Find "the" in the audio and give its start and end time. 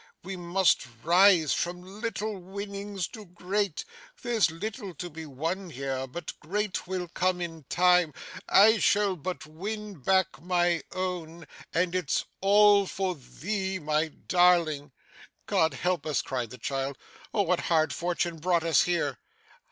16.49-16.57